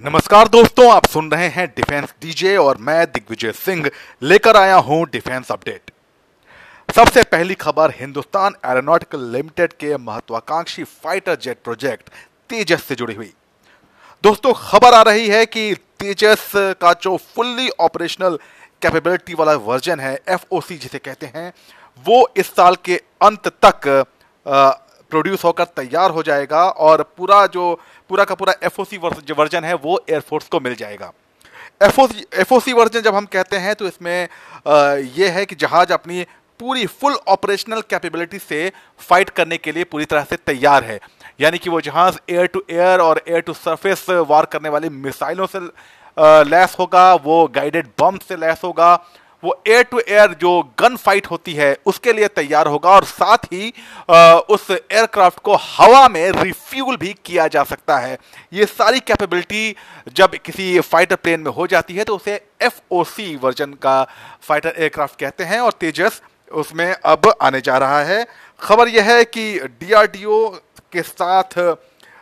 [0.00, 3.90] नमस्कार दोस्तों, आप सुन रहे हैं डिफेंस डीजे और मैं दिग्विजय सिंह
[4.22, 5.90] लेकर आया हूँ डिफेंस अपडेट
[6.88, 12.10] सबसे पहली खबर, हिंदुस्तान एरोनॉटिकल लिमिटेड के महत्वाकांक्षी फाइटर जेट प्रोजेक्ट
[12.50, 13.32] तेजस से जुड़ी हुई।
[14.24, 18.38] दोस्तों, खबर आ रही है कि तेजस का जो फुल्ली ऑपरेशनल
[18.82, 21.52] कैपेबिलिटी वाला वर्जन है एफ़ जिसे कहते हैं,
[22.06, 24.04] वो इस साल के अंत तक
[25.10, 27.80] प्रोड्यूस होकर तैयार हो जाएगा और पूरा जो,
[28.10, 31.12] पूरा का पूरा एफ़ जो वर्जन है वो एयरफोर्स को मिल जाएगा।
[31.82, 34.28] एफ़ ओ वर्जन जब हम कहते हैं तो इसमें
[35.16, 36.24] ये है कि जहाज़ अपनी
[36.60, 40.98] पूरी फुल ऑपरेशनल कैपेबिलिटी से फाइट करने के लिए पूरी तरह से तैयार है।
[41.40, 45.46] यानी कि वो जहाज़ एयर टू एयर और एयर टू सरफेस वार करने वाली मिसाइलों
[45.46, 45.58] से
[46.50, 48.94] लैस होगा, वो गाइडेड बम से लैस होगा
[49.42, 53.44] वो एयर टू एयर जो गन फाइट होती है उसके लिए तैयार होगा और साथ
[53.44, 53.72] ही
[54.10, 58.18] आ, उस एयरक्राफ्ट को हवा में रिफ्यूल भी किया जा सकता है।
[58.52, 59.76] ये सारी कैपेबिलिटी
[60.12, 64.02] जब किसी फाइटर प्लेन में हो जाती है तो उसे एफओसी वर्जन का
[64.42, 68.26] फाइटर एयरक्राफ्ट कहते हैं और तेजस उसमें अब आने जा रहा है।
[68.60, 70.48] खबर यह है कि डीआरडीओ
[70.92, 71.58] के साथ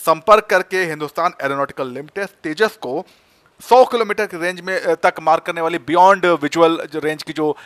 [0.00, 3.04] संपर्क करके हिंदुस्तान एरोनॉटिकल लिमिटेड तेजस को
[3.60, 7.56] 100 किलोमीटर की रेंज में तक मार करने वाली बियॉन्ड विजुअल रेंज की जो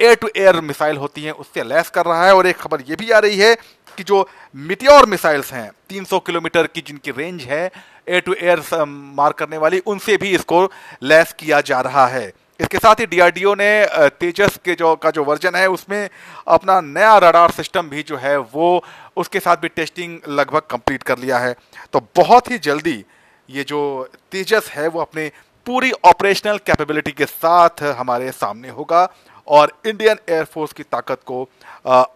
[0.00, 2.96] एयर टू एयर मिसाइल होती हैं, उससे लैस कर रहा है। और एक खबर ये
[2.96, 3.54] भी आ रही है
[3.98, 7.64] कि जो मिटियोर मिसाइल्स हैं 300 किलोमीटर की जिनकी रेंज है
[8.08, 10.64] एयर टू एयर मार करने वाली, उनसे भी इसको
[11.02, 13.86] लैस किया जा रहा है। इसके साथ ही डीआरडीओ ने
[14.20, 16.08] तेजस के जो, का जो वर्जन है, उसमें
[16.48, 18.84] अपना नया रडार सिस्टम भी जो है, वो
[19.16, 21.54] उसके साथ भी टेस्टिंग लगभग कंप्लीट कर लिया है।
[21.92, 23.04] तो बहुत ही जल्दी
[23.48, 25.30] ये जो तेजस है, वो अपने
[25.66, 29.08] पूरी ऑपरेशनल कैपेबिलिटी के साथ हमारे सामने होगा
[29.48, 31.48] और इंडियन एयरफोर्स की ताकत को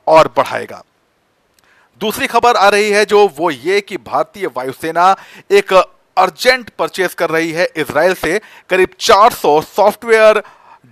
[0.08, 0.82] और बढ़ाएगा।
[2.00, 5.14] दूसरी खबर आ रही है जो, वो ये कि भारतीय वायुसेना
[5.50, 8.38] एक अर्जेंट परचेस कर रही है इसराइल से।
[8.70, 10.42] करीब 400 software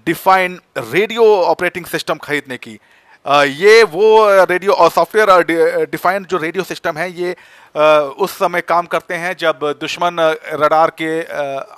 [0.06, 2.78] defined radio operating system खरीदने की।
[3.27, 7.36] ये वो रेडियो और सॉफ्टवेयर डिफाइंड जो रेडियो सिस्टम है, ये
[8.17, 10.20] उस समय काम करते हैं जब दुश्मन
[10.55, 11.08] रडार के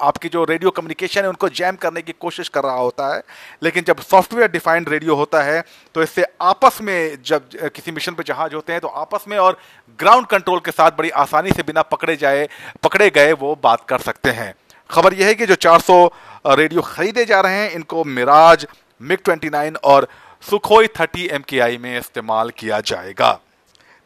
[0.07, 3.23] आपकी जो रेडियो कम्युनिकेशन है, उनको जैम करने की कोशिश कर रहा होता है।
[3.62, 5.62] लेकिन जब सॉफ्टवेयर डिफाइंड रेडियो होता है
[5.95, 9.59] तो इससे आपस में जब किसी मिशन पर जहाज़ होते हैं तो आपस में और
[9.99, 12.49] ग्राउंड कंट्रोल के साथ बड़ी आसानी से बिना पकड़े जाए,
[12.83, 14.55] पकड़े गए वो बात कर सकते हैं।
[14.91, 16.05] खबर यह है कि जो 400
[16.49, 18.67] रेडियो खरीदे जा रहे हैं, इनको मिराज,
[19.01, 20.09] मिग 29 और
[20.51, 21.43] सुखोई थर्टी एम
[21.81, 23.33] में इस्तेमाल किया जाएगा।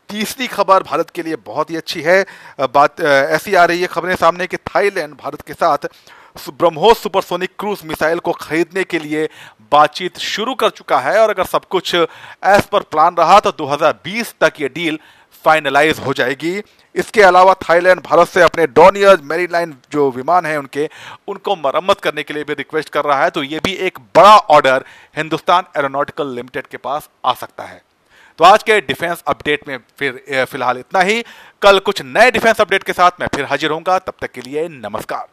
[0.09, 2.25] तीसरी खबर भारत के लिए बहुत ही अच्छी है।
[2.75, 5.87] बात ऐसी आ रही है खबरें सामने कि थाईलैंड भारत के साथ
[6.51, 9.28] ब्रह्मोस सुपरसोनिक क्रूज मिसाइल को खरीदने के लिए
[9.73, 14.34] बातचीत शुरू कर चुका है और अगर सब कुछ एज पर प्लान रहा तो 2020
[14.41, 14.99] तक ये डील
[15.45, 16.62] फाइनलाइज हो जाएगी।
[16.95, 20.89] इसके अलावा थाईलैंड, भारत से अपने डोनियर्स मेरीलाइन जो विमान है उनके,
[21.28, 24.37] उनको मरम्मत करने के लिए भी रिक्वेस्ट कर रहा है। तो ये भी एक बड़ा
[24.37, 24.84] ऑर्डर
[25.17, 27.83] हिंदुस्तान एरोनॉटिकल लिमिटेड के पास आ सकता है।
[28.39, 31.23] तो आज के डिफेंस अपडेट में फिर फ़िलहाल इतना ही।
[31.62, 34.69] कल कुछ नए डिफेंस अपडेट के साथ मैं फिर हाजिर होऊँगा तब तक के लिए
[34.69, 35.27] नमस्कार।